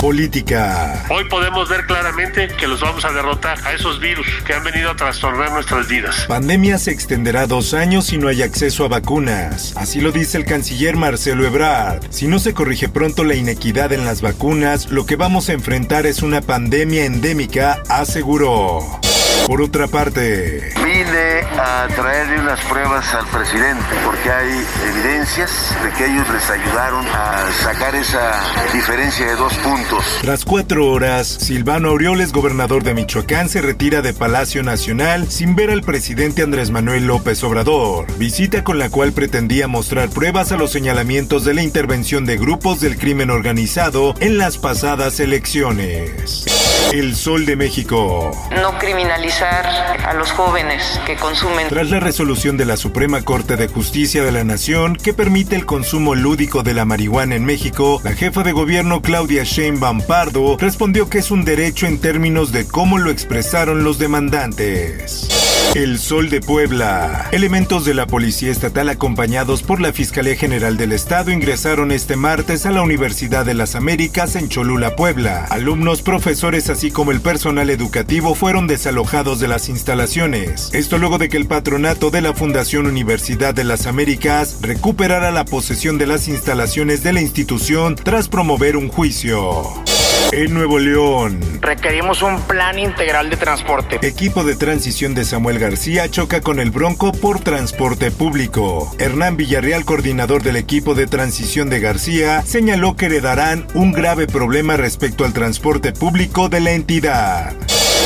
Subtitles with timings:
[0.00, 1.04] Política.
[1.10, 4.90] Hoy podemos ver claramente que los vamos a derrotar a esos virus que han venido
[4.90, 6.24] a trastornar nuestras vidas.
[6.26, 9.74] Pandemia se extenderá dos años y no hay acceso a vacunas.
[9.76, 12.02] Así lo dice el canciller Marcelo Ebrard.
[12.08, 16.06] Si no se corrige pronto la inequidad en las vacunas, lo que vamos a enfrentar
[16.06, 19.00] es una pandemia endémica, aseguró.
[19.50, 26.06] Por otra parte, vine a traerle unas pruebas al presidente porque hay evidencias de que
[26.06, 30.04] ellos les ayudaron a sacar esa diferencia de dos puntos.
[30.22, 35.70] Tras cuatro horas, Silvano Aureoles, gobernador de Michoacán, se retira de Palacio Nacional sin ver
[35.70, 40.70] al presidente Andrés Manuel López Obrador, visita con la cual pretendía mostrar pruebas a los
[40.70, 46.69] señalamientos de la intervención de grupos del crimen organizado en las pasadas elecciones.
[46.92, 48.32] El Sol de México.
[48.50, 49.64] No criminalizar
[50.04, 51.68] a los jóvenes que consumen.
[51.68, 55.66] Tras la resolución de la Suprema Corte de Justicia de la Nación que permite el
[55.66, 61.08] consumo lúdico de la marihuana en México, la jefa de gobierno Claudia Sheinbaum Pardo respondió
[61.08, 65.49] que es un derecho en términos de cómo lo expresaron los demandantes.
[65.74, 67.28] El Sol de Puebla.
[67.30, 72.66] Elementos de la Policía Estatal acompañados por la Fiscalía General del Estado ingresaron este martes
[72.66, 75.46] a la Universidad de las Américas en Cholula, Puebla.
[75.48, 80.70] Alumnos, profesores así como el personal educativo fueron desalojados de las instalaciones.
[80.72, 85.44] Esto luego de que el patronato de la Fundación Universidad de las Américas recuperara la
[85.44, 89.84] posesión de las instalaciones de la institución tras promover un juicio.
[90.32, 91.40] En Nuevo León.
[91.60, 93.98] Requerimos un plan integral de transporte.
[94.06, 98.94] Equipo de transición de Samuel García choca con el Bronco por transporte público.
[98.98, 104.76] Hernán Villarreal, coordinador del equipo de transición de García, señaló que heredarán un grave problema
[104.76, 107.56] respecto al transporte público de la entidad.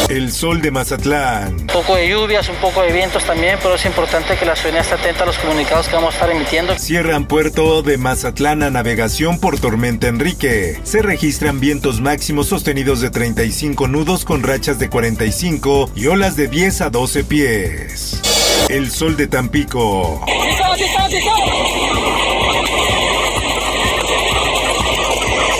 [0.09, 1.60] El sol de Mazatlán.
[1.60, 4.82] Un poco de lluvias, un poco de vientos también, pero es importante que la ciudadanía
[4.82, 6.78] esté atenta a los comunicados que vamos a estar emitiendo.
[6.78, 10.78] Cierran puerto de Mazatlán a navegación por tormenta Enrique.
[10.84, 16.48] Se registran vientos máximos sostenidos de 35 nudos con rachas de 45 y olas de
[16.48, 18.20] 10 a 12 pies.
[18.69, 20.25] El sol de Tampico.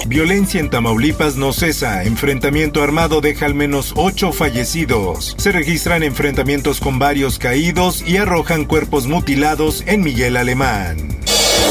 [0.07, 2.05] Violencia en Tamaulipas no cesa.
[2.05, 5.35] Enfrentamiento armado deja al menos ocho fallecidos.
[5.39, 10.97] Se registran enfrentamientos con varios caídos y arrojan cuerpos mutilados en Miguel Alemán.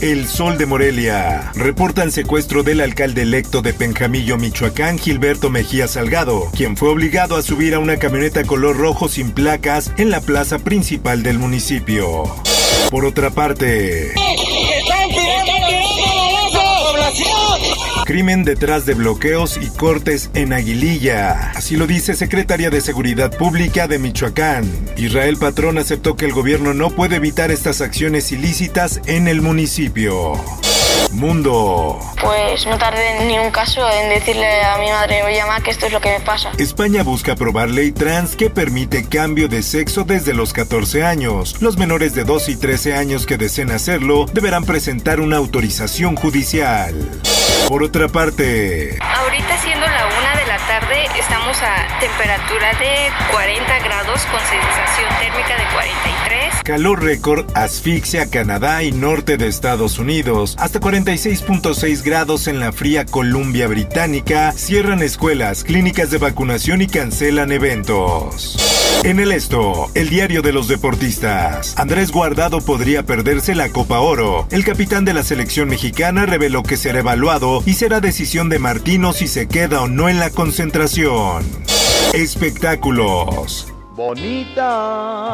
[0.01, 1.51] El Sol de Morelia.
[1.53, 7.43] Reportan secuestro del alcalde electo de Penjamillo, Michoacán, Gilberto Mejía Salgado, quien fue obligado a
[7.43, 12.23] subir a una camioneta color rojo sin placas en la plaza principal del municipio.
[12.89, 14.13] Por otra parte...
[18.05, 21.51] Crimen detrás de bloqueos y cortes en Aguililla.
[21.51, 24.65] Así lo dice Secretaria de Seguridad Pública de Michoacán.
[24.97, 30.33] Israel Patrón aceptó que el gobierno no puede evitar estas acciones ilícitas en el municipio.
[31.11, 31.99] Mundo.
[32.21, 35.85] Pues no tardé ni un caso en decirle a mi madre, oye mamá, que esto
[35.85, 36.51] es lo que me pasa.
[36.57, 41.61] España busca aprobar ley trans que permite cambio de sexo desde los 14 años.
[41.61, 46.93] Los menores de 12 y 13 años que deseen hacerlo deberán presentar una autorización judicial.
[47.67, 48.97] Por otra parte...
[48.99, 50.12] Ahorita siendo la
[50.91, 56.63] estamos a temperatura de 40 grados con sensación térmica de 43.
[56.63, 60.55] Calor récord asfixia Canadá y norte de Estados Unidos.
[60.59, 64.51] Hasta 46.6 grados en la fría Columbia Británica.
[64.53, 68.57] Cierran escuelas, clínicas de vacunación y cancelan eventos.
[69.03, 71.77] En el esto, el diario de los deportistas.
[71.77, 74.47] Andrés Guardado podría perderse la Copa Oro.
[74.49, 79.11] El capitán de la selección mexicana reveló que será evaluado y será decisión de Martino
[79.11, 80.72] si se queda o no en la concentración.
[82.13, 83.71] Espectáculos.
[83.95, 85.29] Bonita.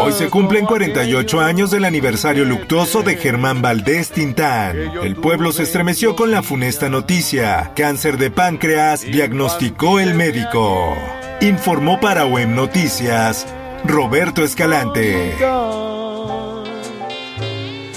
[0.00, 4.78] Hoy se cumplen 48 años del aniversario luctuoso de Germán Valdés Tintán.
[5.02, 7.72] El pueblo se estremeció con la funesta noticia.
[7.74, 10.94] Cáncer de páncreas diagnosticó el médico.
[11.40, 13.48] Informó para Web Noticias
[13.84, 15.34] Roberto Escalante.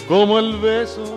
[0.07, 1.16] Como el beso.